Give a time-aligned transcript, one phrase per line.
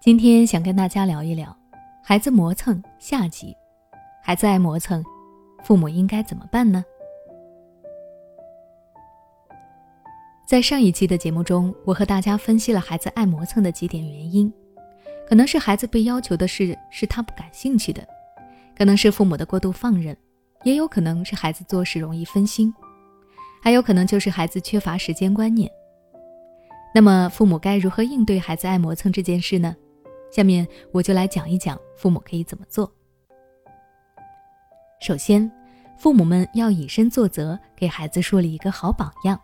[0.00, 1.54] 今天想跟大家聊一聊
[2.04, 3.54] 孩子磨蹭下集。
[4.22, 5.02] 孩子爱磨蹭，
[5.64, 6.84] 父母应该怎么办呢？
[10.46, 14.52] 在上一期的节目中，我和大家分析了孩子爱磨蹭的几点原因，
[15.28, 18.06] 可能是孩子被要求的事是他不感兴趣的，
[18.76, 20.16] 可能是父母的过度放任，
[20.62, 22.72] 也有可能是孩子做事容易分心，
[23.60, 25.68] 还有可能就是孩子缺乏时间观念。
[26.94, 29.74] 那么，父母该如何应对孩子爱磨蹭这件事呢？
[30.30, 32.92] 下面我就来讲一讲父母可以怎么做。
[35.00, 35.50] 首先，
[35.96, 39.40] 父母们要以身作则，给孩子树立一个好榜样。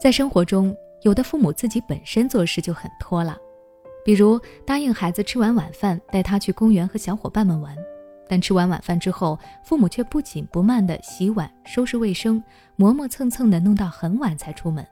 [0.00, 3.36] 在生活中，有的父母自己本身做事就很拖拉，
[4.04, 7.76] 比如答应孩子吃完晚饭带他去公园和小伙伴们玩，
[8.28, 12.42] 但吃完晚饭之后，父母却不紧不慢地洗碗、收拾卫生，
[12.76, 14.86] 磨磨蹭蹭地弄到很晚才出门。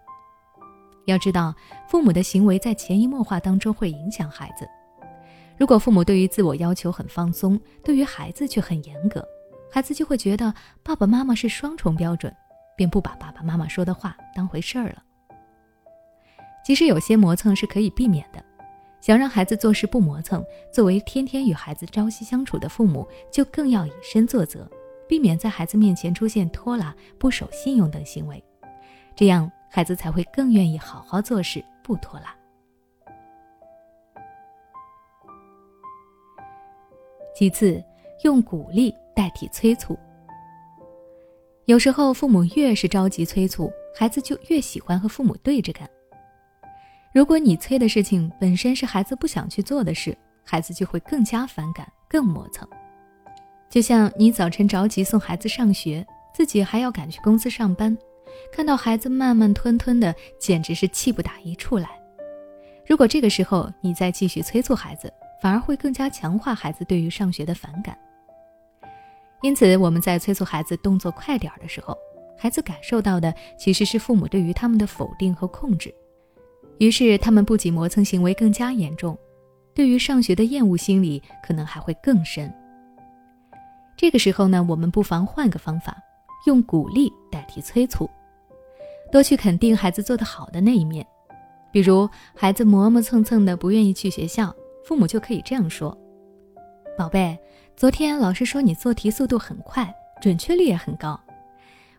[1.10, 1.54] 要知道，
[1.88, 4.66] 父母的行为在潜移默化当中会影响孩子。
[5.58, 9.22] 如果父母对于自我要求很放松，对于孩子却很严格，
[9.70, 12.34] 孩子就会觉得爸爸妈妈是双重标准，
[12.76, 15.02] 便不把爸爸妈妈说的话当回事儿了。
[16.64, 18.42] 其实有些磨蹭是可以避免的。
[19.02, 24.70] 想让孩子做事不磨蹭，作为天天与孩子朝夕相处的父母，就更要以身作则，
[25.08, 28.42] 避免在孩子面前出现拖拉、不守信用等行为，
[29.16, 29.50] 这样。
[29.70, 32.34] 孩子才会更愿意好好做事，不拖拉。
[37.34, 37.82] 其次，
[38.24, 39.96] 用鼓励代替催促。
[41.66, 45.88] 有时候，父母越是着急催促，孩子就越喜欢和父母对着干。
[47.14, 52.68] 如果你催的事情本身是孩子不想去做的事，孩子就会更加反感，更磨蹭。
[53.68, 56.04] 就像你早晨着急送孩子上学，
[56.34, 57.96] 自己还要赶去公司上班。
[58.52, 61.88] 看到孩子慢慢吞吞的，简直是气不打一处来。
[62.86, 67.96] 如果这个时候你再继续催促孩子，反而会更加强化孩子对于上学的反感。
[69.42, 71.96] 因此，我们在催促孩子动作快点的时候，
[72.36, 75.94] 孩子感受到的其实是父母对于他们的否定和控制，
[76.78, 79.16] 于是他们不仅磨蹭行为更加严重，
[79.74, 82.52] 对于上学的厌恶心理可能还会更深。
[83.96, 85.96] 这个时候呢，我们不妨换个方法，
[86.46, 88.10] 用鼓励代替催促。
[89.10, 91.06] 多去肯定孩子做得好的那一面，
[91.72, 94.54] 比如孩子磨磨蹭蹭的不愿意去学校，
[94.84, 95.96] 父母就可以这样说
[96.96, 97.38] ：“宝贝，
[97.76, 101.20] 昨天老师说你做题速度很快，准确率也很高，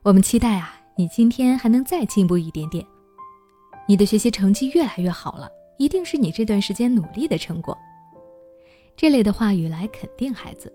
[0.04, 2.86] 我们期待啊，你今天还能再进步一点点。
[3.88, 7.78] 你的学习成绩越来越好了，一定是你这段时间努力的成果。”
[8.96, 10.72] 这类的话语来肯定孩子，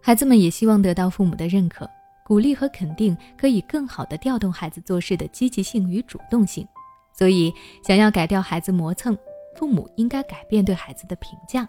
[0.00, 1.88] 孩子们也希望得到父母的认可。
[2.30, 6.64] 鼓励和肯定可以更好地调动孩子做事的积极性与主动性，
[7.12, 7.52] 所以
[7.84, 9.18] 想要改掉孩子磨蹭，
[9.56, 11.68] 父母应该改变对孩子的评价。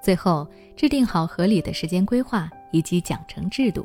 [0.00, 3.84] 最后，制定好合理的时间规划以及奖惩制度。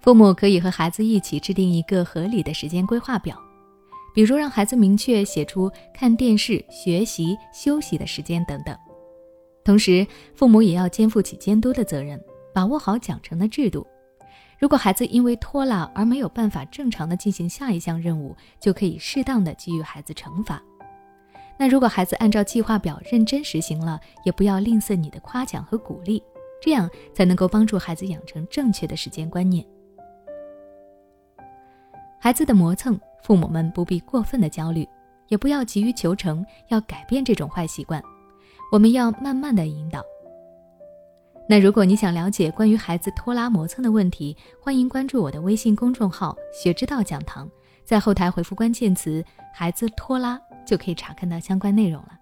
[0.00, 3.40] 父母可以和孩子一起制定一个合理的时间规划表，
[4.12, 8.76] 比如让孩子明确写出看电视、学习、休息的时间等等。
[9.68, 12.18] 同时，父母也要肩负起监督的责任，
[12.54, 13.86] 把握好奖惩的制度。
[14.58, 20.62] 如果孩子因为拖拉而没有办法正常的进行下一项任务，就可以适当的给予孩子惩罚。
[21.58, 26.22] 那如果孩子按照计划表认真实行了，也不要吝啬你的夸奖和鼓励，
[26.62, 29.62] 这样才能够帮助孩子养成正确的时间观念。
[32.18, 34.88] 孩子的磨蹭，父母们不必过分的焦虑，
[35.28, 38.02] 也不要急于求成，要改变这种坏习惯。
[38.70, 40.04] 我们要慢慢的引导。
[41.48, 47.48] 那如果你想了解关于孩子拖拉磨蹭的问题，欢迎关注我的微信公众号“学之道讲堂”，
[47.86, 49.24] 在后台回复关键词
[49.54, 52.18] “孩子拖拉”就可以查看到相关内容了。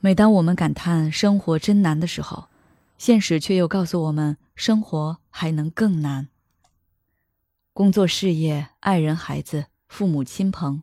[0.00, 2.48] 每当我们感叹生活真难的时候，
[2.96, 6.28] 现实却又告诉我们，生活还能更难。
[7.74, 10.82] 工作、事业、爱人、孩子、父母亲朋。